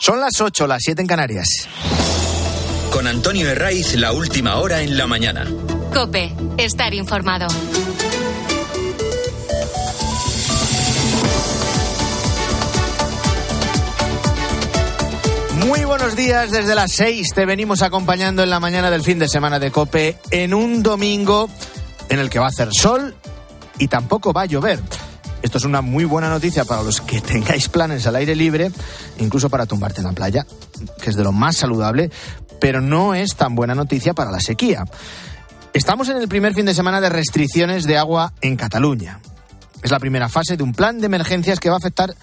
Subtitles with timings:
[0.00, 1.48] Son las 8, las 7 en Canarias.
[2.92, 5.44] Con Antonio Herraiz, la última hora en la mañana.
[5.92, 7.48] Cope, estar informado.
[15.66, 19.28] Muy buenos días, desde las 6 te venimos acompañando en la mañana del fin de
[19.28, 21.50] semana de Cope en un domingo
[22.08, 23.16] en el que va a hacer sol
[23.78, 24.78] y tampoco va a llover.
[25.42, 28.70] Esto es una muy buena noticia para los que tengáis planes al aire libre,
[29.18, 30.46] incluso para tumbarte en la playa,
[31.00, 32.10] que es de lo más saludable,
[32.60, 34.84] pero no es tan buena noticia para la sequía.
[35.72, 39.20] Estamos en el primer fin de semana de restricciones de agua en Cataluña.
[39.82, 42.14] Es la primera fase de un plan de emergencias que va a afectar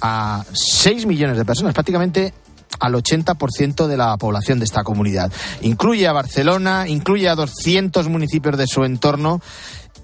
[0.00, 2.34] a 6 millones de personas, prácticamente
[2.80, 5.32] al 80% de la población de esta comunidad.
[5.60, 9.40] Incluye a Barcelona, incluye a 200 municipios de su entorno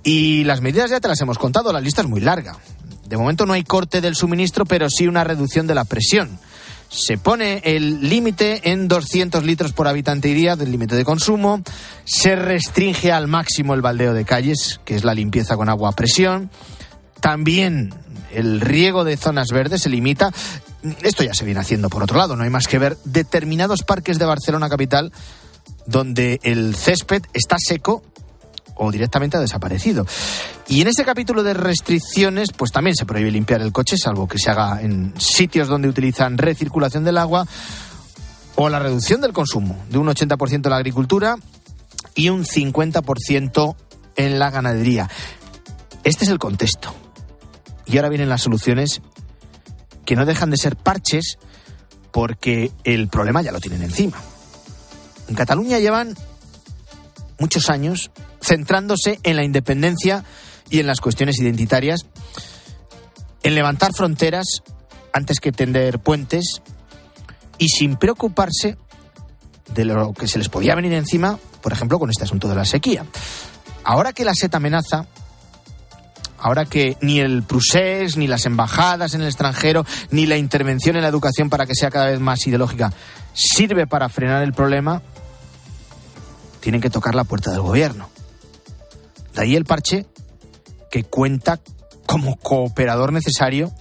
[0.02, 2.56] y las medidas ya te las hemos contado, la lista es muy larga.
[3.06, 6.38] De momento no hay corte del suministro, pero sí una reducción de la presión.
[6.88, 11.62] Se pone el límite en 200 litros por habitante y día del límite de consumo.
[12.04, 15.92] Se restringe al máximo el baldeo de calles, que es la limpieza con agua a
[15.92, 16.50] presión.
[17.20, 17.94] También
[18.32, 20.32] el riego de zonas verdes se limita.
[21.02, 24.18] Esto ya se viene haciendo por otro lado, no hay más que ver determinados parques
[24.18, 25.12] de Barcelona capital
[25.86, 28.02] donde el césped está seco
[28.82, 30.06] o directamente ha desaparecido.
[30.66, 34.38] Y en ese capítulo de restricciones, pues también se prohíbe limpiar el coche, salvo que
[34.38, 37.46] se haga en sitios donde utilizan recirculación del agua,
[38.56, 41.36] o la reducción del consumo de un 80% en la agricultura
[42.14, 43.76] y un 50%
[44.16, 45.10] en la ganadería.
[46.02, 46.94] Este es el contexto.
[47.86, 49.02] Y ahora vienen las soluciones
[50.06, 51.36] que no dejan de ser parches
[52.12, 54.16] porque el problema ya lo tienen encima.
[55.28, 56.16] En Cataluña llevan
[57.40, 60.24] muchos años centrándose en la independencia
[60.70, 62.06] y en las cuestiones identitarias,
[63.42, 64.62] en levantar fronteras
[65.12, 66.62] antes que tender puentes
[67.58, 68.76] y sin preocuparse
[69.74, 72.64] de lo que se les podía venir encima, por ejemplo, con este asunto de la
[72.64, 73.04] sequía.
[73.84, 75.06] Ahora que la SET amenaza,
[76.38, 81.02] ahora que ni el Prusés, ni las embajadas en el extranjero, ni la intervención en
[81.02, 82.92] la educación para que sea cada vez más ideológica
[83.32, 85.02] sirve para frenar el problema,
[86.60, 88.08] tienen que tocar la puerta del gobierno.
[89.34, 90.06] De ahí el parche
[90.90, 91.60] que cuenta
[92.06, 93.72] como cooperador necesario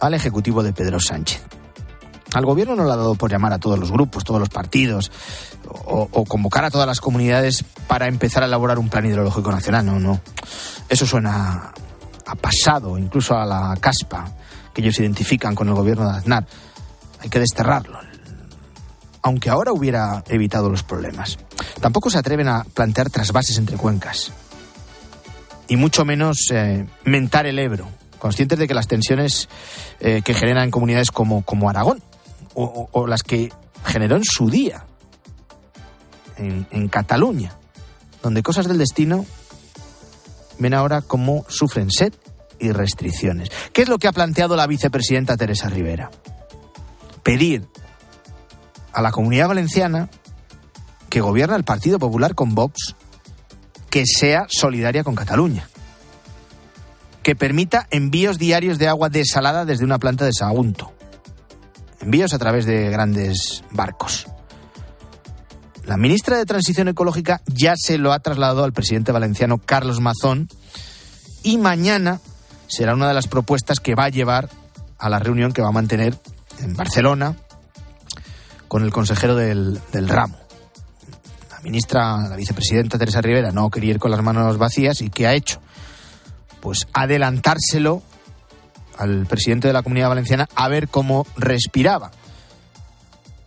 [0.00, 1.42] al Ejecutivo de Pedro Sánchez.
[2.34, 5.10] Al gobierno no le ha dado por llamar a todos los grupos, todos los partidos,
[5.68, 9.86] o, convocar a todas las comunidades para empezar a elaborar un plan hidrológico nacional.
[9.86, 10.20] No, no.
[10.88, 11.72] Eso suena
[12.26, 14.32] a pasado, incluso a la caspa
[14.72, 16.46] que ellos identifican con el gobierno de Aznar.
[17.20, 18.09] Hay que desterrarlo.
[19.22, 21.38] Aunque ahora hubiera evitado los problemas.
[21.80, 24.32] Tampoco se atreven a plantear trasvases entre cuencas
[25.70, 27.88] y mucho menos eh, mentar el Ebro,
[28.18, 29.48] conscientes de que las tensiones
[30.00, 32.02] eh, que generan en comunidades como, como Aragón
[32.54, 33.50] o, las que
[33.84, 34.84] generó en su día
[36.36, 37.54] en, en Cataluña,
[38.20, 39.24] donde cosas del destino
[40.58, 42.12] ven ahora cómo sufren sed
[42.58, 43.50] y restricciones.
[43.72, 46.10] ¿Qué es lo que ha planteado la vicepresidenta Teresa Rivera?
[47.22, 47.68] Pedir
[48.92, 50.08] a la comunidad valenciana
[51.08, 52.94] que gobierna el Partido Popular con Vox
[53.90, 55.68] que sea solidaria con Cataluña.
[57.22, 60.92] Que permita envíos diarios de agua desalada desde una planta de Sagunto.
[62.00, 64.26] Envíos a través de grandes barcos.
[65.84, 70.48] La ministra de Transición Ecológica ya se lo ha trasladado al presidente valenciano Carlos Mazón
[71.42, 72.20] y mañana
[72.68, 74.48] será una de las propuestas que va a llevar
[74.98, 76.16] a la reunión que va a mantener
[76.60, 77.34] en Barcelona
[78.70, 80.38] con el consejero del, del ramo
[81.62, 85.34] ministra, la vicepresidenta Teresa Rivera no quería ir con las manos vacías y ¿qué ha
[85.34, 85.60] hecho?
[86.60, 88.02] Pues adelantárselo
[88.98, 92.10] al presidente de la Comunidad Valenciana a ver cómo respiraba.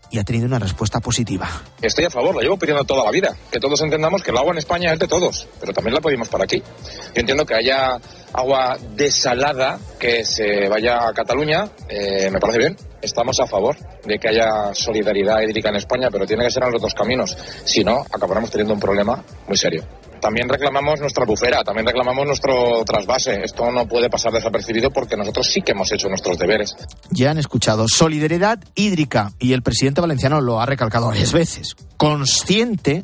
[0.10, 1.50] Y ha tenido una respuesta positiva.
[1.82, 3.36] Estoy a favor, lo llevo pidiendo toda la vida.
[3.52, 6.30] Que todos entendamos que el agua en España es de todos, pero también la pedimos
[6.30, 6.60] para aquí.
[6.60, 8.00] Yo entiendo que haya
[8.32, 12.93] agua desalada que se vaya a Cataluña, eh, me parece bien.
[13.04, 13.76] Estamos a favor
[14.06, 17.38] de que haya solidaridad hídrica en España, pero tiene que ser en los dos caminos.
[17.66, 19.84] Si no, acabaremos teniendo un problema muy serio.
[20.22, 23.44] También reclamamos nuestra bufera, también reclamamos nuestro trasvase.
[23.44, 26.78] Esto no puede pasar desapercibido porque nosotros sí que hemos hecho nuestros deberes.
[27.10, 31.76] Ya han escuchado solidaridad hídrica y el presidente valenciano lo ha recalcado varias veces.
[31.98, 33.04] Consciente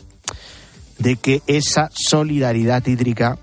[0.98, 3.38] de que esa solidaridad hídrica,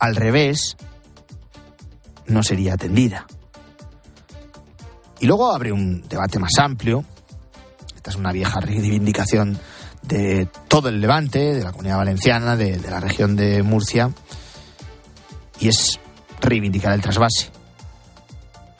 [0.00, 0.76] al revés,
[2.26, 3.28] no sería atendida.
[5.20, 7.04] Y luego abre un debate más amplio.
[7.94, 9.58] Esta es una vieja reivindicación
[10.02, 14.10] de todo el Levante, de la comunidad valenciana, de, la región de Murcia,
[15.58, 15.98] y es
[16.40, 17.50] reivindicar el trasvase.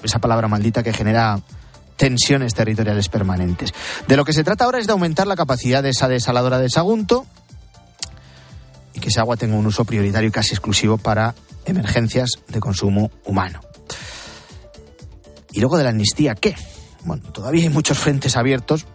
[0.02, 1.40] Esa palabra maldita que genera
[1.96, 3.72] tensiones territoriales permanentes.
[4.06, 6.68] De lo que se trata ahora es de aumentar la capacidad de esa desaladora de
[6.68, 7.24] Sagunto
[8.92, 11.34] y que esa agua tenga un uso prioritario y casi exclusivo para
[11.64, 13.60] emergencias de consumo humano.
[15.54, 16.56] ¿Y luego de la amnistía qué?
[17.04, 18.86] Bueno, todavía hay muchos frentes abiertos.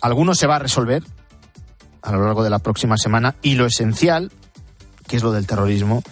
[0.00, 1.02] Algunos se va a resolver
[2.00, 4.32] a lo largo de la próxima semana y lo esencial,
[5.06, 6.02] que es lo del terrorismo,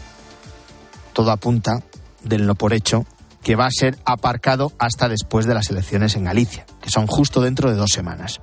[1.15, 1.83] todo apunta
[2.23, 3.06] del no por hecho
[3.43, 7.41] que va a ser aparcado hasta después de las elecciones en Galicia, que son justo
[7.41, 8.41] dentro de dos semanas.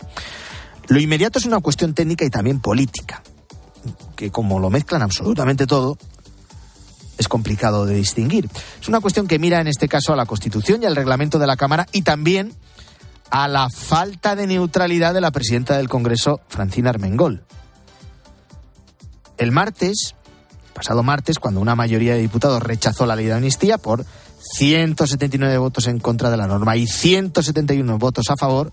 [0.88, 3.22] Lo inmediato es una cuestión técnica y también política,
[4.16, 6.00] que como lo mezclan absolutamente todo,
[7.18, 8.50] es complicado de distinguir.
[8.82, 11.48] Es una cuestión que mira en este caso a la Constitución y al reglamento de
[11.48, 12.54] la Cámara y también
[13.30, 17.44] a la falta de neutralidad de la presidenta del Congreso, Francina Armengol.
[19.38, 20.16] El martes,
[20.74, 24.06] pasado martes, cuando una mayoría de diputados rechazó la ley de amnistía por
[24.54, 28.72] 179 votos en contra de la norma y 171 votos a favor,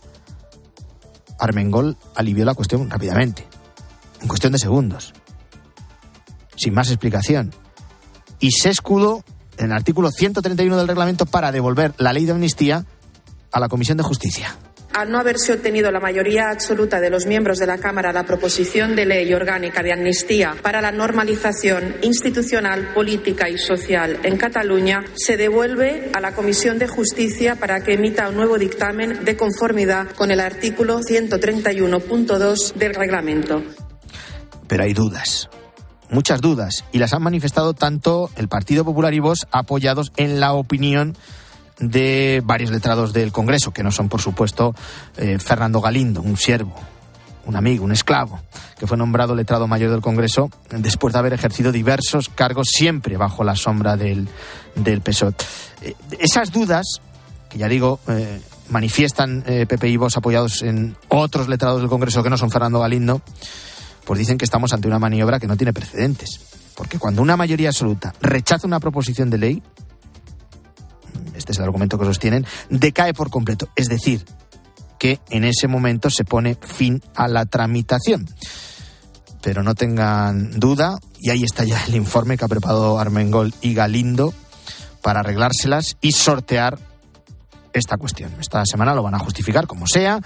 [1.39, 3.47] Armengol alivió la cuestión rápidamente,
[4.21, 5.12] en cuestión de segundos,
[6.56, 7.53] sin más explicación
[8.43, 9.25] y se escudó
[9.56, 12.85] en el artículo 131 del reglamento para devolver la ley de amnistía
[13.53, 14.56] a la Comisión de Justicia.
[14.94, 18.94] Al no haberse obtenido la mayoría absoluta de los miembros de la Cámara la proposición
[18.94, 25.39] de ley orgánica de amnistía para la normalización institucional, política y social en Cataluña, se
[25.39, 30.31] devuelve a la Comisión de Justicia para que emita un nuevo dictamen de conformidad con
[30.31, 33.62] el artículo 131.2 del reglamento.
[34.67, 35.49] Pero hay dudas
[36.12, 40.53] muchas dudas y las han manifestado tanto el Partido Popular y vos apoyados en la
[40.53, 41.17] opinión
[41.81, 44.75] de varios letrados del Congreso, que no son, por supuesto,
[45.17, 46.75] eh, Fernando Galindo, un siervo,
[47.47, 48.41] un amigo, un esclavo,
[48.79, 53.43] que fue nombrado letrado mayor del Congreso después de haber ejercido diversos cargos siempre bajo
[53.43, 54.29] la sombra del,
[54.76, 55.35] del PSOE.
[55.81, 57.00] Eh, esas dudas,
[57.49, 62.31] que ya digo, eh, manifiestan PP y vos apoyados en otros letrados del Congreso que
[62.31, 63.23] no son Fernando Galindo,
[64.04, 66.40] pues dicen que estamos ante una maniobra que no tiene precedentes.
[66.75, 69.62] Porque cuando una mayoría absoluta rechaza una proposición de ley,
[71.34, 73.69] este es el argumento que sostienen, decae por completo.
[73.76, 74.25] Es decir,
[74.99, 78.28] que en ese momento se pone fin a la tramitación.
[79.43, 83.75] Pero no tengan duda, y ahí está ya el informe que ha preparado Armengol y
[83.75, 84.32] Galindo
[85.02, 86.78] para arreglárselas y sortear
[87.72, 88.32] esta cuestión.
[88.40, 90.20] Esta semana lo van a justificar como sea,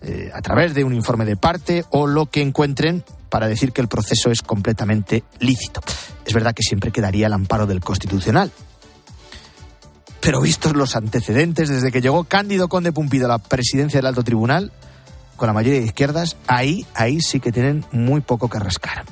[0.00, 3.80] eh, a través de un informe de parte o lo que encuentren para decir que
[3.80, 5.80] el proceso es completamente lícito.
[6.26, 8.52] Es verdad que siempre quedaría el amparo del Constitucional.
[10.20, 14.22] Pero vistos los antecedentes, desde que llegó Cándido Conde Pumpido a la presidencia del Alto
[14.22, 14.70] Tribunal,
[15.36, 19.02] con la mayoría de izquierdas, ahí, ahí sí que tienen muy poco que rascar.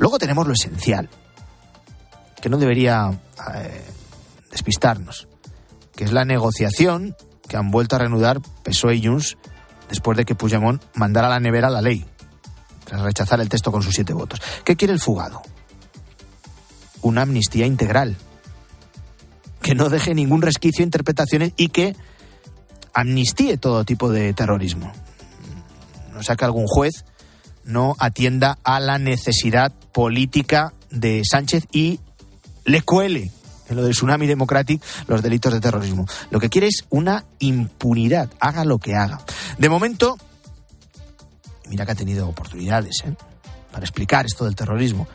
[0.00, 1.08] Luego tenemos lo esencial,
[2.40, 3.16] que no debería
[3.54, 3.84] eh,
[4.50, 5.28] despistarnos,
[5.94, 7.14] que es la negociación
[7.46, 9.36] que han vuelto a reanudar PSOE y Junts
[9.88, 12.04] después de que Puigdemont mandara a la nevera la ley
[13.00, 14.40] rechazar el texto con sus siete votos.
[14.64, 15.42] ¿Qué quiere el fugado?
[17.00, 18.16] Una amnistía integral,
[19.60, 21.96] que no deje ningún resquicio interpretaciones y que
[22.94, 24.92] amnistíe todo tipo de terrorismo.
[26.12, 27.04] No sea que algún juez
[27.64, 32.00] no atienda a la necesidad política de Sánchez y
[32.64, 33.30] le cuele
[33.68, 36.06] en lo del tsunami democratic los delitos de terrorismo.
[36.30, 39.20] Lo que quiere es una impunidad, haga lo que haga.
[39.58, 40.18] De momento,
[41.72, 43.14] mira que ha tenido oportunidades ¿eh?
[43.72, 45.08] para explicar esto del terrorismo.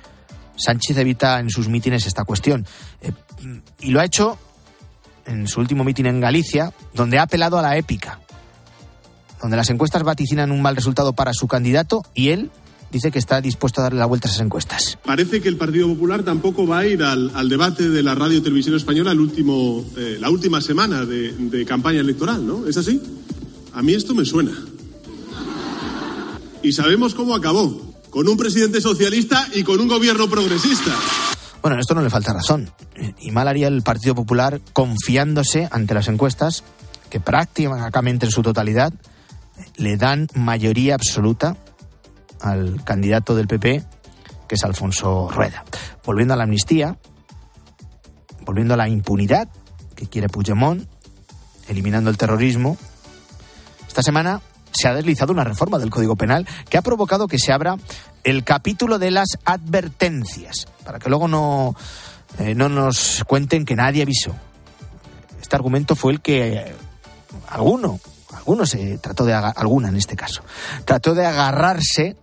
[0.55, 2.65] Sánchez evita en sus mítines esta cuestión.
[3.01, 3.11] Eh,
[3.79, 4.39] y lo ha hecho
[5.27, 8.19] en su último mitin en Galicia, donde ha apelado a la épica,
[9.39, 12.49] donde las encuestas vaticinan un mal resultado para su candidato y él
[12.89, 14.97] dice que está dispuesto a darle la vuelta a esas encuestas.
[15.05, 18.41] Parece que el Partido Popular tampoco va a ir al, debate de la radio y
[18.41, 22.65] televisión española el último, eh, la última semana de, de campaña electoral, ¿no?
[22.65, 22.99] ¿Es así?
[23.73, 24.57] A mí esto me suena.
[26.67, 30.91] Y sabemos cómo acabó, con un presidente socialista y con un gobierno progresista.
[31.62, 32.69] Bueno, en esto no le falta razón.
[33.21, 36.65] Y mal haría el Partido Popular confiándose ante las encuestas,
[37.09, 38.91] que prácticamente en su totalidad
[39.77, 41.55] le dan mayoría absoluta
[42.41, 43.86] al candidato del PP,
[44.50, 45.63] que es Alfonso Rueda.
[46.05, 47.00] Volviendo a la amnistía,
[48.45, 49.47] volviendo a la impunidad
[49.95, 50.86] que quiere Puigdemont,
[51.69, 52.77] eliminando el terrorismo,
[53.88, 57.51] esta semana se ha deslizado una reforma del Código Penal que ha provocado que se
[57.51, 57.77] abra
[58.24, 61.75] el capítulo de las advertencias, para que luego no,
[62.39, 64.36] eh, no nos cuenten que nadie avisó.
[65.41, 66.74] Este argumento fue el que
[67.47, 68.00] alguno,
[68.33, 70.43] alguno se trató de alguna en este caso,
[70.86, 72.17] trató de agarrarse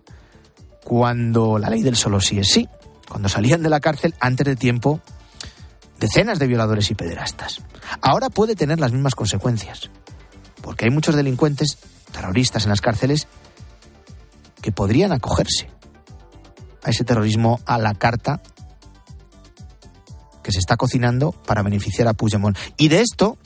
[0.83, 2.69] cuando la ley del solo sí es sí,
[3.09, 5.01] cuando salían de la cárcel antes de tiempo
[5.99, 7.61] decenas de violadores y pederastas.
[8.01, 9.89] Ahora puede tener las mismas consecuencias
[10.65, 11.77] porque hay muchos delincuentes,
[12.15, 13.27] terroristas en las cárceles,
[14.61, 15.69] que podrían acogerse
[16.83, 18.41] a ese terrorismo a la carta
[20.41, 22.57] que se está cocinando para beneficiar a Puigdemont.
[22.77, 23.37] Y de esto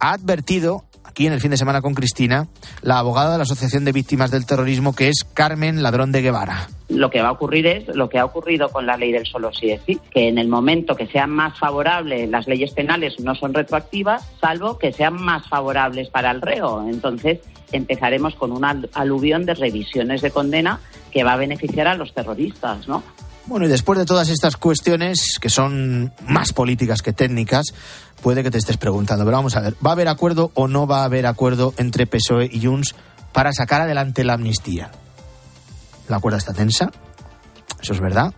[0.00, 2.48] ha advertido aquí en el fin de semana con Cristina
[2.82, 6.68] la abogada de la Asociación de Víctimas del Terrorismo, que es Carmen Ladrón de Guevara.
[6.88, 9.52] Lo que va a ocurrir es lo que ha ocurrido con la ley del solo
[9.52, 13.34] sí es sí, que en el momento que sean más favorables las leyes penales no
[13.34, 16.86] son retroactivas, salvo que sean más favorables para el reo.
[16.88, 17.40] Entonces
[17.72, 22.86] empezaremos con una aluvión de revisiones de condena que va a beneficiar a los terroristas,
[22.86, 23.02] ¿no?
[23.46, 27.66] Bueno, y después de todas estas cuestiones, que son más políticas que técnicas,
[28.20, 30.86] puede que te estés preguntando, pero vamos a ver, ¿va a haber acuerdo o no
[30.86, 32.96] va a haber acuerdo entre PSOE y Junts
[33.32, 34.90] para sacar adelante la amnistía?
[36.08, 36.90] La cuerda está tensa,
[37.80, 38.32] eso es verdad,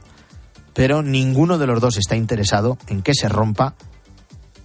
[0.75, 3.75] pero ninguno de los dos está interesado en que se rompa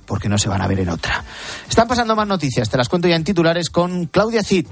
[0.06, 1.24] porque no se van a ver en otra.
[1.68, 4.68] Están pasando más noticias, te las cuento ya en titulares con Claudia Cid.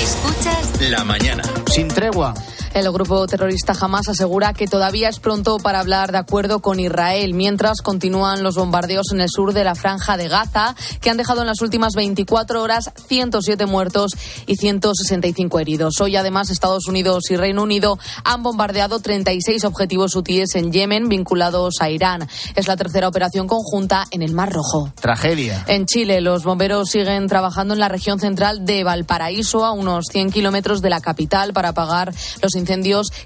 [0.00, 1.42] Escuchas La mañana.
[1.72, 2.34] Sin tregua.
[2.76, 7.32] El grupo terrorista Hamas asegura que todavía es pronto para hablar de acuerdo con Israel,
[7.32, 11.40] mientras continúan los bombardeos en el sur de la franja de Gaza, que han dejado
[11.40, 14.10] en las últimas 24 horas 107 muertos
[14.46, 16.02] y 165 heridos.
[16.02, 21.76] Hoy, además, Estados Unidos y Reino Unido han bombardeado 36 objetivos hutíes en Yemen vinculados
[21.80, 22.28] a Irán.
[22.56, 24.92] Es la tercera operación conjunta en el Mar Rojo.
[25.00, 25.64] Tragedia.
[25.66, 30.30] En Chile, los bomberos siguen trabajando en la región central de Valparaíso, a unos 100
[30.30, 32.65] kilómetros de la capital, para apagar los incendios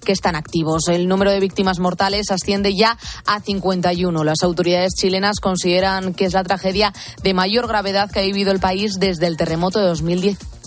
[0.05, 0.89] que están activos.
[0.89, 4.23] El número de víctimas mortales asciende ya a 51.
[4.25, 6.93] Las autoridades chilenas consideran que es la tragedia
[7.23, 10.60] de mayor gravedad que ha vivido el país desde el terremoto de 2010.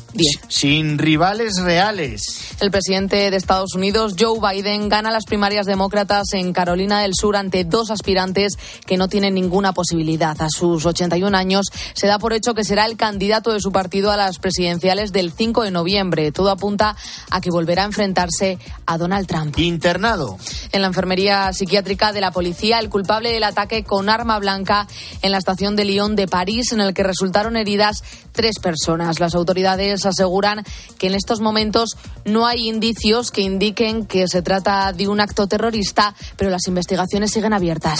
[0.47, 2.53] Sin rivales reales.
[2.59, 7.35] El presidente de Estados Unidos, Joe Biden, gana las primarias demócratas en Carolina del Sur
[7.35, 8.53] ante dos aspirantes
[8.85, 10.39] que no tienen ninguna posibilidad.
[10.39, 14.11] A sus 81 años se da por hecho que será el candidato de su partido
[14.11, 16.31] a las presidenciales del 5 de noviembre.
[16.31, 16.95] Todo apunta
[17.31, 19.57] a que volverá a enfrentarse a Donald Trump.
[19.57, 20.37] Internado.
[20.71, 24.87] En la enfermería psiquiátrica de la policía, el culpable del ataque con arma blanca
[25.21, 29.19] en la estación de Lyon de París, en el que resultaron heridas tres personas.
[29.19, 30.63] Las autoridades aseguran
[30.97, 35.47] que en estos momentos no hay indicios que indiquen que se trata de un acto
[35.47, 37.99] terrorista, pero las investigaciones siguen abiertas.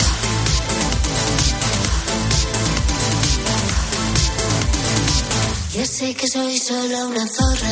[5.74, 7.72] Ya sé que soy solo una zorra,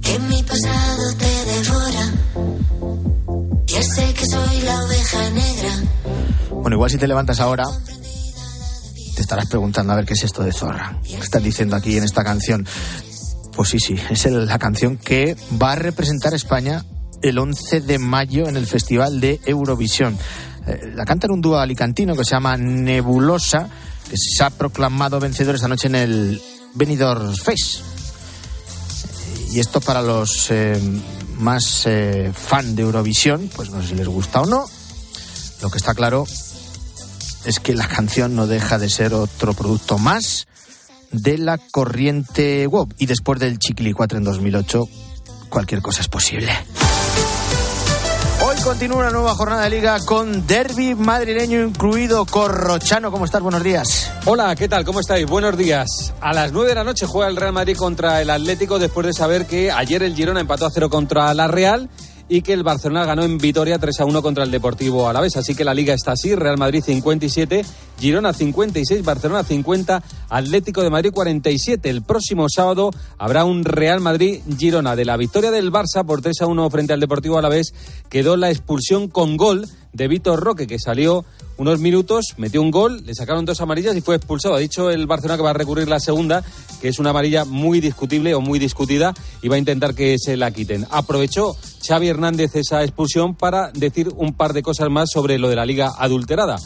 [0.00, 2.12] que mi pasado te devora.
[3.66, 5.82] Ya sé que soy la oveja negra.
[6.50, 7.64] Bueno, igual si te levantas ahora,
[9.14, 10.98] te estarás preguntando a ver qué es esto de zorra.
[11.04, 12.66] ¿Qué estás diciendo aquí en esta canción?
[13.54, 16.84] Pues sí, sí, es la canción que va a representar España
[17.22, 20.18] el 11 de mayo en el Festival de Eurovisión.
[20.66, 23.68] Eh, la canta en un dúo alicantino que se llama Nebulosa,
[24.08, 26.42] que se ha proclamado vencedor esta noche en el
[26.74, 27.80] Benidorm Fest.
[29.52, 30.80] Y esto para los eh,
[31.38, 34.64] más eh, fan de Eurovisión, pues no sé si les gusta o no.
[35.60, 36.24] Lo que está claro
[37.44, 40.46] es que la canción no deja de ser otro producto más
[41.10, 42.94] de la corriente web.
[42.98, 44.88] Y después del Chiquili 4 en 2008,
[45.48, 46.52] cualquier cosa es posible.
[48.44, 53.12] Hoy continúa una nueva jornada de liga con derby madrileño incluido Corrochano.
[53.12, 53.40] ¿Cómo estás?
[53.40, 54.10] Buenos días.
[54.24, 54.84] Hola, ¿qué tal?
[54.84, 55.26] ¿Cómo estáis?
[55.26, 56.12] Buenos días.
[56.20, 59.12] A las 9 de la noche juega el Real Madrid contra el Atlético después de
[59.12, 61.88] saber que ayer el Girona empató a cero contra la Real
[62.32, 65.36] y que el Barcelona ganó en Vitoria 3 a 1 contra el Deportivo Alavés.
[65.36, 67.62] Así que la liga está así, Real Madrid 57,
[67.98, 71.90] Girona 56, Barcelona 50, Atlético de Madrid 47.
[71.90, 74.96] El próximo sábado habrá un Real Madrid-Girona.
[74.96, 77.74] De la victoria del Barça por 3 a 1 frente al Deportivo Alavés
[78.08, 81.26] quedó la expulsión con gol de Víctor Roque, que salió
[81.58, 84.54] unos minutos, metió un gol, le sacaron dos amarillas y fue expulsado.
[84.54, 86.42] Ha dicho el Barcelona que va a recurrir la segunda,
[86.80, 89.12] que es una amarilla muy discutible o muy discutida,
[89.42, 90.86] y va a intentar que se la quiten.
[90.90, 95.56] Aprovechó Xavi Hernández esa expulsión para decir un par de cosas más sobre lo de
[95.56, 96.56] la liga adulterada,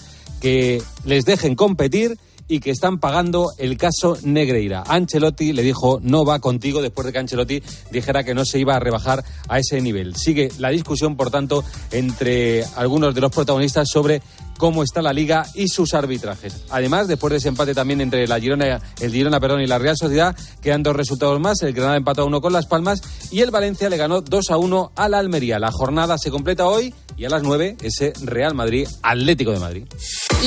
[0.40, 2.18] que les dejen competir
[2.48, 4.84] y que están pagando el caso Negreira.
[4.86, 8.76] Ancelotti le dijo no va contigo después de que Ancelotti dijera que no se iba
[8.76, 10.14] a rebajar a ese nivel.
[10.16, 14.22] Sigue la discusión, por tanto, entre algunos de los protagonistas sobre
[14.56, 16.64] cómo está la liga y sus arbitrajes.
[16.70, 19.96] Además, después de ese empate también entre la Girona, el Girona perdón, y la Real
[19.96, 21.62] Sociedad, quedan dos resultados más.
[21.62, 24.56] El Granada empató a uno con Las Palmas y el Valencia le ganó 2 a
[24.56, 25.58] 1 a la Almería.
[25.58, 29.84] La jornada se completa hoy y a las 9 ese Real Madrid Atlético de Madrid.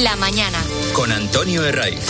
[0.04, 0.58] La mañana.
[0.94, 2.06] Con Antonio Herraiz.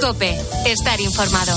[0.00, 0.38] Cope.
[0.64, 1.56] Estar informado.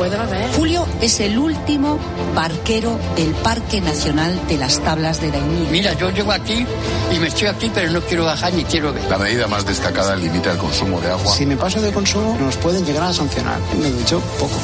[0.00, 0.50] puede beber.
[0.56, 1.98] Julio es el último
[2.34, 5.68] barquero del Parque Nacional de las Tablas de Daimiel.
[5.70, 6.64] Mira, yo llego aquí
[7.14, 9.04] y me estoy aquí, pero no quiero bajar ni quiero ver.
[9.10, 11.30] La medida más destacada limita el consumo de agua.
[11.34, 13.60] Si me paso de consumo, nos pueden llegar a sancionar.
[13.78, 14.54] Me ducho poco.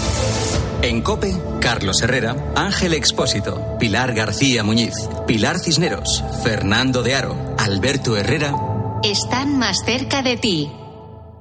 [0.80, 4.94] En COPE, Carlos Herrera, Ángel Expósito, Pilar García Muñiz,
[5.26, 8.54] Pilar Cisneros, Fernando de Aro, Alberto Herrera.
[9.02, 10.72] Están más cerca de ti.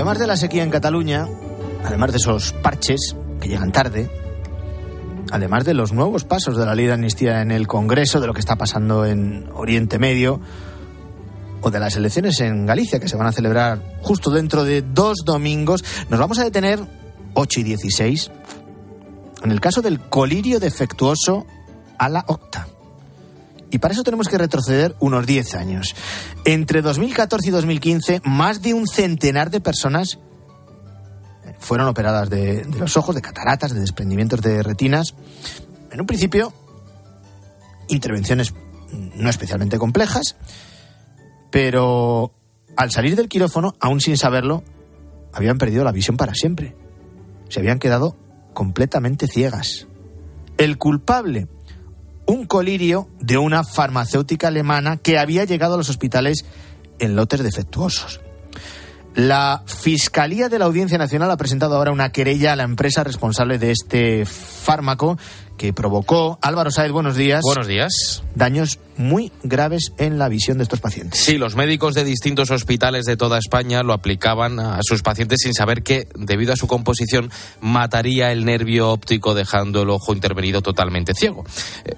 [0.00, 1.28] Además de la sequía en Cataluña,
[1.84, 4.10] además de esos parches que llegan tarde,
[5.30, 8.32] además de los nuevos pasos de la ley de amnistía en el Congreso, de lo
[8.32, 10.40] que está pasando en Oriente Medio,
[11.60, 15.18] o de las elecciones en Galicia, que se van a celebrar justo dentro de dos
[15.26, 16.80] domingos, nos vamos a detener
[17.34, 18.30] 8 y 16
[19.44, 21.44] en el caso del colirio defectuoso
[21.98, 22.68] a la octa.
[23.70, 25.94] Y para eso tenemos que retroceder unos 10 años.
[26.44, 30.18] Entre 2014 y 2015, más de un centenar de personas
[31.58, 35.14] fueron operadas de, de, los ojos, de cataratas, de desprendimientos de retinas.
[35.90, 36.52] En un principio,
[37.88, 38.54] intervenciones
[38.92, 40.36] no especialmente complejas,
[41.50, 42.32] pero
[42.76, 44.62] al salir del quirófano, aún sin saberlo,
[45.32, 46.74] habían perdido la visión para siempre.
[47.48, 48.16] Se habían quedado
[48.52, 49.86] completamente ciegas.
[50.56, 51.48] El culpable,
[52.30, 56.44] un colirio de una farmacéutica alemana que había llegado a los hospitales
[57.00, 58.20] en lotes defectuosos.
[59.16, 63.58] La Fiscalía de la Audiencia Nacional ha presentado ahora una querella a la empresa responsable
[63.58, 65.18] de este fármaco
[65.60, 67.42] que provocó, Álvaro Saez, buenos días.
[67.44, 68.22] Buenos días.
[68.34, 71.20] Daños muy graves en la visión de estos pacientes.
[71.20, 75.52] Sí, los médicos de distintos hospitales de toda España lo aplicaban a sus pacientes sin
[75.52, 81.12] saber que, debido a su composición, mataría el nervio óptico dejando el ojo intervenido totalmente
[81.12, 81.44] ciego.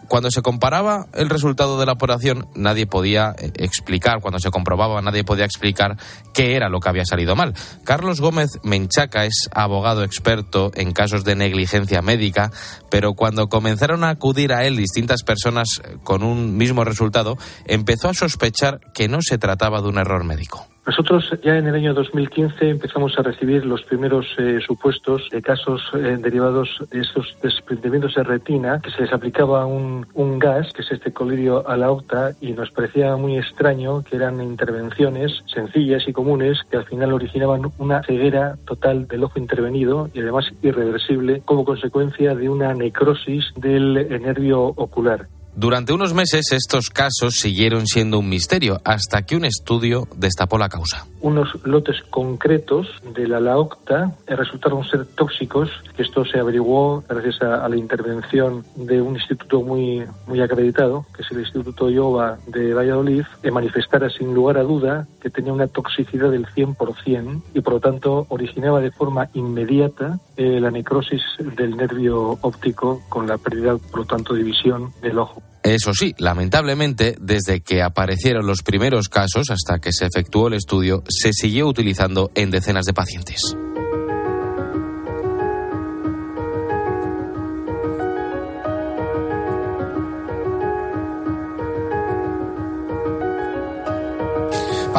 [0.09, 5.23] Cuando se comparaba el resultado de la operación, nadie podía explicar, cuando se comprobaba, nadie
[5.23, 5.99] podía explicar
[6.35, 7.55] qué era lo que había salido mal.
[7.85, 12.51] Carlos Gómez Menchaca es abogado experto en casos de negligencia médica,
[12.91, 17.37] pero cuando comenzaron a acudir a él distintas personas con un mismo resultado,
[17.67, 20.72] empezó a sospechar que no se trataba de un error médico.
[20.85, 25.81] Nosotros ya en el año 2015 empezamos a recibir los primeros eh, supuestos de casos
[25.95, 30.83] eh, derivados de estos desprendimientos de retina, que se les aplicaba un, un, gas, que
[30.83, 36.09] es este colirio a la octa, y nos parecía muy extraño que eran intervenciones sencillas
[36.09, 41.43] y comunes que al final originaban una ceguera total del ojo intervenido y además irreversible
[41.45, 45.29] como consecuencia de una necrosis del nervio ocular.
[45.55, 50.71] Durante unos meses estos casos siguieron siendo un misterio hasta que un estudio destapó la
[50.71, 51.07] causa.
[51.21, 55.69] Unos lotes concretos de la laocta resultaron ser tóxicos.
[55.99, 61.31] Esto se averiguó gracias a, la intervención de un instituto muy, muy acreditado, que es
[61.31, 66.31] el Instituto IOBA de Valladolid, que manifestara sin lugar a duda que tenía una toxicidad
[66.31, 71.21] del 100% y por lo tanto originaba de forma inmediata eh, la necrosis
[71.57, 75.43] del nervio óptico con la pérdida, por lo tanto, de visión del ojo.
[75.63, 81.05] Eso sí, lamentablemente, desde que aparecieron los primeros casos hasta que se efectuó el estudio,
[81.09, 83.57] se siguió utilizando en decenas de pacientes.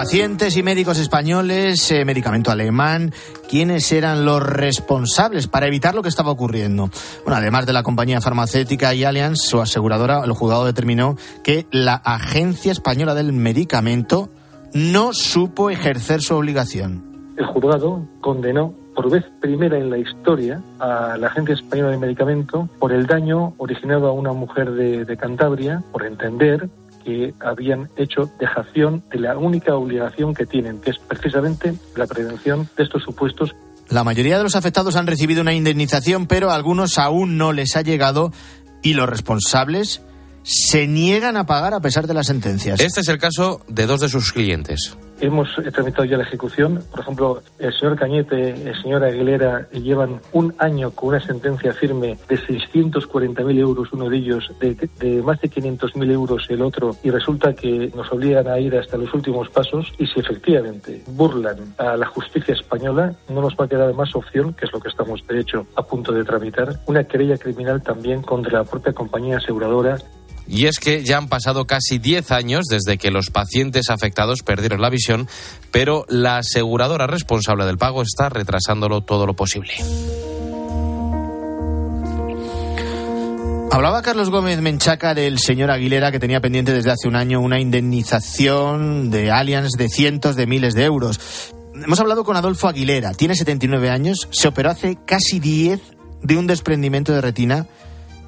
[0.03, 3.13] Pacientes y médicos españoles, eh, medicamento alemán,
[3.49, 6.89] ¿quiénes eran los responsables para evitar lo que estaba ocurriendo?
[7.23, 11.93] Bueno, además de la compañía farmacéutica y Allianz, su aseguradora, el juzgado determinó que la
[11.93, 14.27] Agencia Española del Medicamento
[14.73, 17.01] no supo ejercer su obligación.
[17.37, 22.67] El juzgado condenó por vez primera en la historia a la Agencia Española del Medicamento
[22.77, 26.69] por el daño originado a una mujer de, de Cantabria, por entender
[27.03, 32.69] que habían hecho dejación de la única obligación que tienen, que es precisamente la prevención
[32.77, 33.55] de estos supuestos.
[33.89, 37.75] La mayoría de los afectados han recibido una indemnización, pero a algunos aún no les
[37.75, 38.31] ha llegado
[38.81, 40.01] y los responsables
[40.43, 42.79] se niegan a pagar a pesar de las sentencias.
[42.79, 44.97] Este es el caso de dos de sus clientes.
[45.21, 46.83] Hemos tramitado ya la ejecución.
[46.91, 52.17] Por ejemplo, el señor Cañete, el señor Aguilera llevan un año con una sentencia firme
[52.27, 57.09] de 640.000 euros, uno de ellos, de, de más de 500.000 euros el otro, y
[57.09, 59.93] resulta que nos obligan a ir hasta los últimos pasos.
[59.97, 64.53] Y si efectivamente burlan a la justicia española, no nos va a quedar más opción,
[64.53, 68.23] que es lo que estamos de hecho a punto de tramitar, una querella criminal también
[68.23, 69.97] contra la propia compañía aseguradora
[70.53, 74.81] y es que ya han pasado casi 10 años desde que los pacientes afectados perdieron
[74.81, 75.27] la visión,
[75.71, 79.73] pero la aseguradora responsable del pago está retrasándolo todo lo posible.
[83.71, 87.59] Hablaba Carlos Gómez Menchaca del señor Aguilera que tenía pendiente desde hace un año una
[87.59, 91.19] indemnización de Allianz de cientos de miles de euros.
[91.73, 95.81] Hemos hablado con Adolfo Aguilera, tiene 79 años, se operó hace casi 10
[96.21, 97.65] de un desprendimiento de retina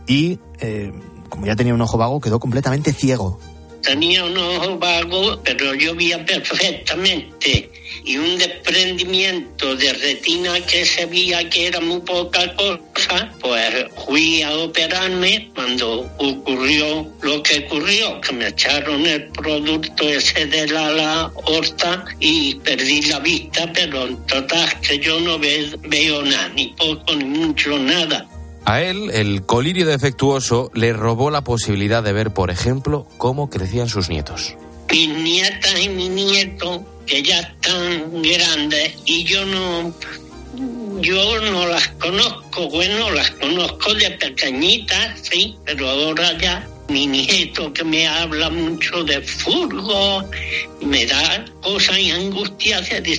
[0.08, 0.92] y eh,
[1.30, 3.40] como ya tenía un ojo vago, quedó completamente ciego.
[3.82, 7.70] Tenía un ojo vago, pero yo veía perfectamente.
[8.04, 14.42] Y un desprendimiento de retina que se veía que era muy poca cosa, pues fui
[14.42, 20.90] a operarme cuando ocurrió lo que ocurrió, que me echaron el producto ese de la,
[20.92, 26.68] la horta y perdí la vista, pero en total que yo no veo nada, ni
[26.70, 28.28] poco ni mucho nada.
[28.66, 33.90] A él, el colirio defectuoso le robó la posibilidad de ver, por ejemplo, cómo crecían
[33.90, 34.56] sus nietos.
[34.90, 39.94] Mis nietas y mi nieto, que ya están grandes, y yo no,
[41.02, 47.72] yo no las conozco, bueno, las conozco de pequeñitas, sí, pero ahora ya mi nieto
[47.74, 50.24] que me habla mucho de furgo,
[50.82, 53.16] me da cosas y angustias de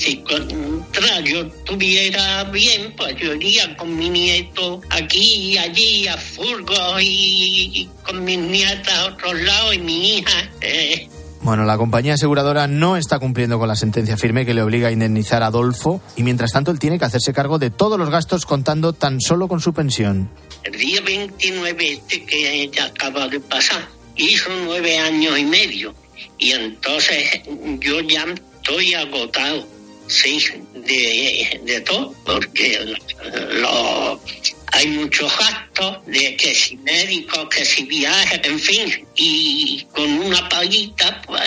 [1.24, 7.88] yo estuviera bien, pues yo iría con mi nieto aquí y allí a furgo y,
[8.04, 10.50] con mis nietas a otros lados y mi hija.
[10.61, 11.09] Eh.
[11.42, 14.92] Bueno, la compañía aseguradora no está cumpliendo con la sentencia firme que le obliga a
[14.92, 18.46] indemnizar a Adolfo y mientras tanto él tiene que hacerse cargo de todos los gastos
[18.46, 20.30] contando tan solo con su pensión
[20.66, 25.94] el día 29 este que ya acaba de pasar, hizo nueve años y medio.
[26.38, 27.42] Y entonces
[27.78, 29.66] yo ya estoy agotado,
[30.07, 30.38] sí,
[30.75, 32.97] de, de todo, porque
[33.61, 34.21] lo,
[34.73, 40.49] hay muchos gastos de que si médicos, que si viajes, en fin, y con una
[40.49, 41.42] paguita, pues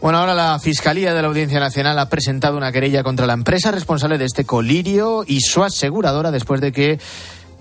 [0.00, 3.72] bueno, ahora la Fiscalía de la Audiencia Nacional ha presentado una querella contra la empresa
[3.72, 7.00] responsable de este colirio y su aseguradora después de que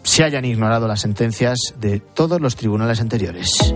[0.04, 3.74] se hayan ignorado las sentencias de todos los tribunales anteriores.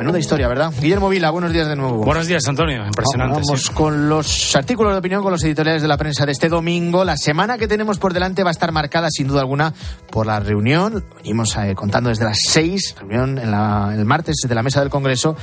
[0.00, 0.72] Menuda historia, ¿verdad?
[0.80, 1.98] Guillermo Vila, buenos días de nuevo.
[1.98, 2.86] Buenos días, Antonio.
[2.86, 3.34] Impresionante.
[3.34, 7.04] Vamos con los artículos de opinión, con los editoriales de la prensa de este domingo.
[7.04, 9.74] La semana que tenemos por delante va a estar marcada, sin duda alguna,
[10.10, 11.04] por la reunión.
[11.16, 15.36] Venimos eh, contando desde las seis, reunión en el martes de la mesa del Congreso,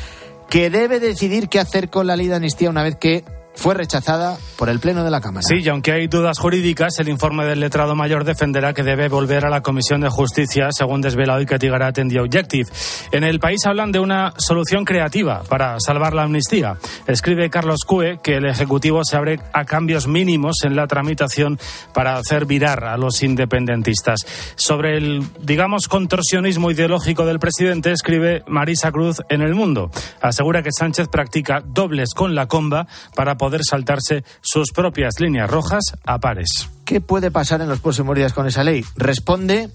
[0.49, 3.25] que debe decidir qué hacer con la ley de amnistía una vez que
[3.57, 5.41] fue rechazada por el Pleno de la Cámara.
[5.47, 9.45] Sí, y aunque hay dudas jurídicas, el informe del letrado mayor defenderá que debe volver
[9.45, 12.69] a la Comisión de Justicia, según desvelado y Garat en The Objective.
[13.11, 16.77] En el país hablan de una solución creativa para salvar la amnistía.
[17.07, 21.59] Escribe Carlos Cue que el Ejecutivo se abre a cambios mínimos en la tramitación
[21.93, 24.19] para hacer virar a los independentistas.
[24.55, 29.89] Sobre el, digamos, contorsionismo ideológico del presidente, escribe Marisa Cruz en El Mundo.
[30.21, 35.49] Asegura que Sánchez practica dobles con la comba para poder poder saltarse sus propias líneas
[35.49, 36.69] rojas a pares.
[36.83, 38.83] ¿Qué puede pasar en los próximos días con esa ley?
[38.97, 39.69] Responde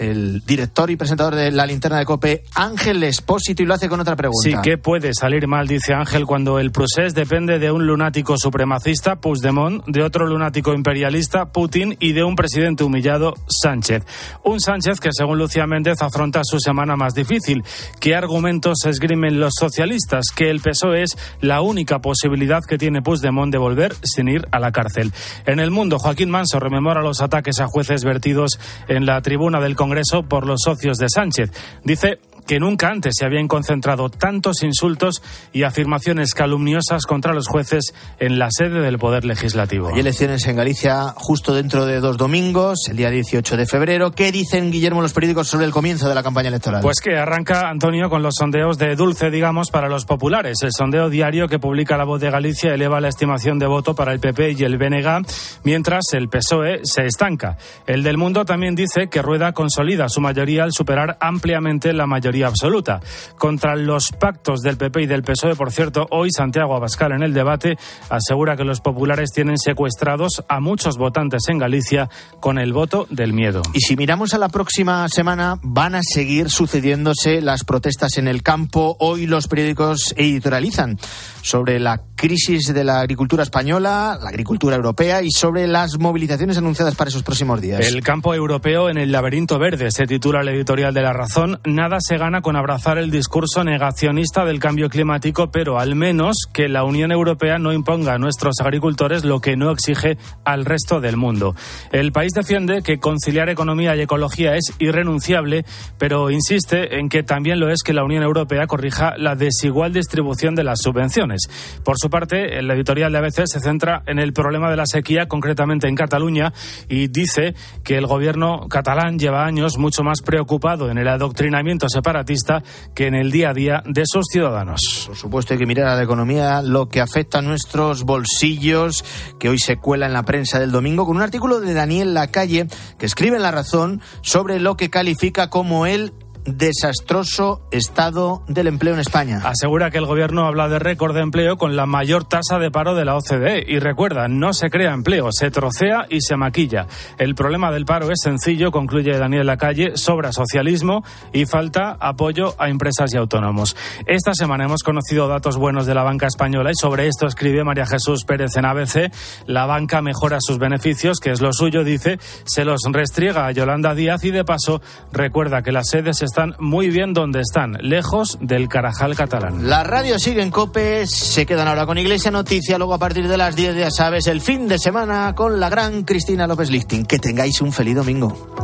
[0.00, 4.00] el director y presentador de la linterna de COPE, Ángel Espósito, y lo hace con
[4.00, 4.42] otra pregunta.
[4.42, 9.20] Sí, ¿qué puede salir mal, dice Ángel, cuando el procés depende de un lunático supremacista,
[9.20, 14.04] Puigdemont, de otro lunático imperialista, Putin, y de un presidente humillado, Sánchez?
[14.42, 17.62] Un Sánchez que, según Lucía Méndez, afronta su semana más difícil.
[18.00, 20.26] ¿Qué argumentos esgrimen los socialistas?
[20.34, 24.58] Que el PSOE es la única posibilidad que tiene Puigdemont de volver sin ir a
[24.58, 25.12] la cárcel.
[25.44, 28.58] En el mundo, Joaquín Manso rememora los ataques a jueces vertidos
[28.88, 31.50] en la tribuna del Congreso Congreso por los socios de Sánchez.
[31.82, 32.20] Dice
[32.50, 38.40] que nunca antes se habían concentrado tantos insultos y afirmaciones calumniosas contra los jueces en
[38.40, 39.90] la sede del Poder Legislativo.
[39.94, 44.10] Hay elecciones en Galicia justo dentro de dos domingos, el día 18 de febrero.
[44.10, 46.82] ¿Qué dicen, Guillermo, los periódicos sobre el comienzo de la campaña electoral?
[46.82, 50.58] Pues que arranca, Antonio, con los sondeos de dulce, digamos, para los populares.
[50.62, 54.12] El sondeo diario que publica La Voz de Galicia eleva la estimación de voto para
[54.12, 55.24] el PP y el BNG,
[55.62, 57.58] mientras el PSOE se estanca.
[57.86, 62.39] El del Mundo también dice que Rueda consolida su mayoría al superar ampliamente la mayoría
[62.40, 63.00] mayoría absoluta.
[63.38, 67.34] Contra los pactos del PP y del PSOE, por cierto, hoy Santiago Abascal en el
[67.34, 67.76] debate
[68.08, 72.08] asegura que los populares tienen secuestrados a muchos votantes en Galicia
[72.40, 73.62] con el voto del miedo.
[73.72, 78.42] Y si miramos a la próxima semana, van a seguir sucediéndose las protestas en el
[78.42, 78.96] campo.
[79.00, 80.98] Hoy los periódicos editorializan
[81.42, 86.94] sobre la crisis de la agricultura española, la agricultura europea y sobre las movilizaciones anunciadas
[86.94, 87.80] para esos próximos días.
[87.80, 91.60] El campo europeo en el laberinto verde, se titula el editorial de La Razón.
[91.64, 96.68] Nada se gana con abrazar el discurso negacionista del cambio climático, pero al menos que
[96.68, 101.16] la Unión Europea no imponga a nuestros agricultores lo que no exige al resto del
[101.16, 101.56] mundo.
[101.92, 105.64] El país defiende que conciliar economía y ecología es irrenunciable,
[105.96, 110.54] pero insiste en que también lo es que la Unión Europea corrija la desigual distribución
[110.54, 111.48] de las subvenciones.
[111.84, 115.26] Por su parte, el editorial de ABC se centra en el problema de la sequía,
[115.26, 116.52] concretamente en Cataluña,
[116.86, 122.62] y dice que el gobierno catalán lleva años mucho más preocupado en el adoctrinamiento separatista
[122.94, 125.04] que en el día a día de sus ciudadanos.
[125.06, 129.04] Por supuesto, hay que mirar a la economía, lo que afecta a nuestros bolsillos,
[129.38, 132.66] que hoy se cuela en la prensa del domingo, con un artículo de Daniel Lacalle,
[132.98, 136.12] que escribe en La Razón sobre lo que califica como el
[136.44, 139.40] desastroso estado del empleo en España.
[139.44, 142.94] Asegura que el gobierno habla de récord de empleo con la mayor tasa de paro
[142.94, 143.64] de la OCDE.
[143.66, 146.86] Y recuerda, no se crea empleo, se trocea y se maquilla.
[147.18, 152.68] El problema del paro es sencillo, concluye Daniel Lacalle, sobra socialismo y falta apoyo a
[152.68, 153.76] empresas y autónomos.
[154.06, 157.86] Esta semana hemos conocido datos buenos de la banca española y sobre esto escribe María
[157.86, 159.12] Jesús Pérez en ABC.
[159.46, 163.94] La banca mejora sus beneficios, que es lo suyo, dice, se los restriega a Yolanda
[163.94, 164.80] Díaz y de paso
[165.12, 169.68] recuerda que las sedes están muy bien donde están, lejos del Carajal catalán.
[169.68, 173.36] La radio sigue en COPE, se quedan ahora con Iglesia Noticia, luego a partir de
[173.36, 177.04] las 10 ya sabes, el fin de semana con la gran Cristina López Lichting.
[177.04, 178.54] Que tengáis un feliz domingo.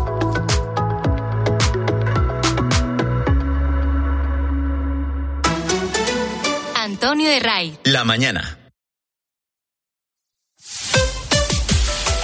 [6.76, 7.79] Antonio de Ray.
[7.83, 8.65] La mañana.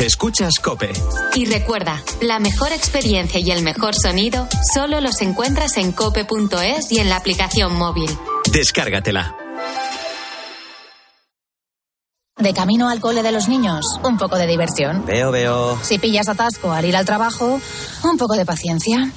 [0.02, 0.90] Escuchas Cope.
[1.36, 6.98] Y recuerda, la mejor experiencia y el mejor sonido solo los encuentras en cope.es y
[6.98, 8.10] en la aplicación móvil.
[8.50, 9.36] Descárgatela.
[12.36, 15.04] De camino al cole de los niños, un poco de diversión.
[15.06, 15.78] Veo, veo.
[15.84, 17.60] Si pillas atasco al ir al trabajo,
[18.02, 19.08] un poco de paciencia.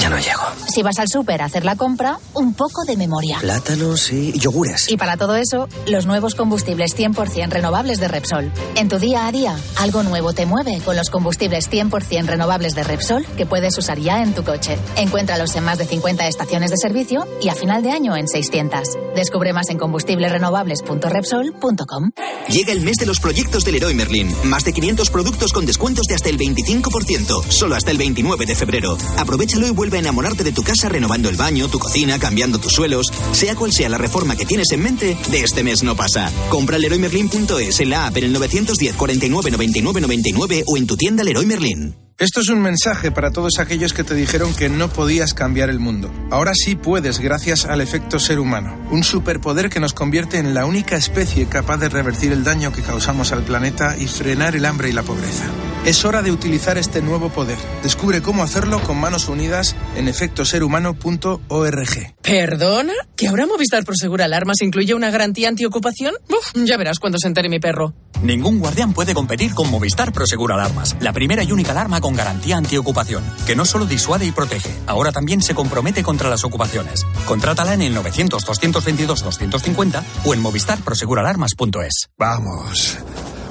[0.00, 0.40] Ya no llego.
[0.68, 3.38] Si vas al súper a hacer la compra, un poco de memoria.
[3.40, 4.90] Plátanos y yogures.
[4.90, 8.50] Y para todo eso, los nuevos combustibles 100% renovables de Repsol.
[8.76, 12.84] En tu día a día, algo nuevo te mueve con los combustibles 100% renovables de
[12.84, 14.78] Repsol que puedes usar ya en tu coche.
[14.96, 18.80] Encuéntralos en más de 50 estaciones de servicio y a final de año en 600.
[19.14, 22.10] Descubre más en combustiblesrenovables.repsol.com.
[22.48, 24.34] Llega el mes de los proyectos del Leroy Merlin.
[24.44, 27.42] Más de 500 productos con descuentos de hasta el 25%.
[27.50, 28.96] Solo hasta el 29 de febrero.
[29.18, 32.72] Aprovechalo y vuelve a enamorarte de tu casa renovando el baño, tu cocina, cambiando tus
[32.72, 33.08] suelos.
[33.32, 36.30] Sea cual sea la reforma que tienes en mente, de este mes no pasa.
[36.50, 41.24] Compra leroymerlin.es en la app en el 910 49 99 99 o en tu tienda
[41.24, 41.96] Leroy Merlin.
[42.16, 45.80] Esto es un mensaje para todos aquellos que te dijeron que no podías cambiar el
[45.80, 46.12] mundo.
[46.30, 50.64] Ahora sí puedes gracias al efecto ser humano, un superpoder que nos convierte en la
[50.64, 54.90] única especie capaz de revertir el daño que causamos al planeta y frenar el hambre
[54.90, 55.50] y la pobreza.
[55.84, 57.58] Es hora de utilizar este nuevo poder.
[57.82, 62.14] Descubre cómo hacerlo con manos unidas en efectoserhumano.org.
[62.22, 62.92] ¿Perdona?
[63.16, 66.14] ¿Que ahora Movistar Prosegur Alarmas incluye una garantía antiocupación?
[66.28, 67.94] Uf, ya verás cuando se entere mi perro.
[68.22, 72.56] Ningún guardián puede competir con Movistar Prosegur Alarmas, la primera y única alarma con garantía
[72.56, 77.04] antiocupación, que no solo disuade y protege, ahora también se compromete contra las ocupaciones.
[77.26, 82.10] Contrátala en el 900-222-250 o en movistarproseguralarmas.es.
[82.16, 82.98] Vamos,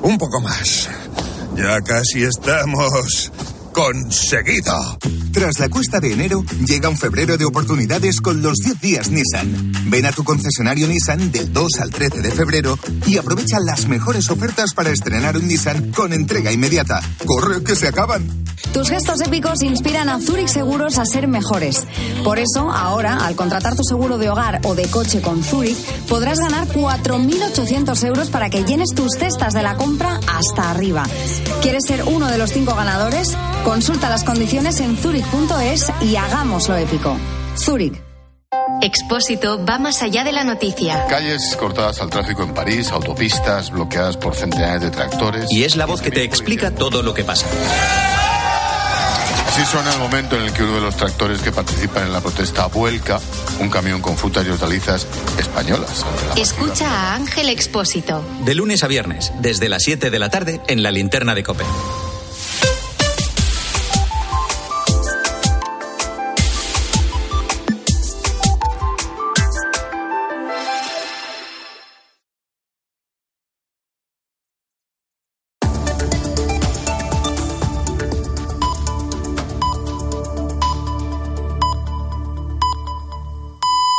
[0.01, 0.89] un poco más.
[1.55, 3.31] Ya casi estamos
[3.73, 4.73] conseguido.
[5.31, 9.71] Tras la cuesta de enero, llega un febrero de oportunidades con los 10 días Nissan.
[9.85, 14.29] Ven a tu concesionario Nissan del 2 al 13 de febrero y aprovecha las mejores
[14.29, 17.01] ofertas para estrenar un Nissan con entrega inmediata.
[17.25, 18.41] ¡Corre, que se acaban!
[18.73, 21.85] Tus gestos épicos inspiran a Zurich Seguros a ser mejores.
[22.23, 26.39] Por eso, ahora, al contratar tu seguro de hogar o de coche con Zurich, podrás
[26.39, 31.03] ganar 4.800 euros para que llenes tus cestas de la compra hasta arriba.
[31.61, 33.35] ¿Quieres ser uno de los cinco ganadores?
[33.63, 37.15] Consulta las condiciones en zurich.es y hagámoslo épico.
[37.55, 38.01] Zurich.
[38.81, 41.05] Expósito va más allá de la noticia.
[41.07, 45.51] Calles cortadas al tráfico en París, autopistas bloqueadas por centenares de tractores.
[45.51, 47.45] Y es la voz que te explica todo lo que pasa.
[49.47, 52.21] Así suena el momento en el que uno de los tractores que participan en la
[52.21, 53.19] protesta vuelca
[53.59, 55.05] un camión con frutas y hortalizas
[55.37, 56.05] españolas.
[56.35, 58.23] Escucha a Ángel Expósito.
[58.43, 61.65] De lunes a viernes, desde las 7 de la tarde, en la linterna de Cope.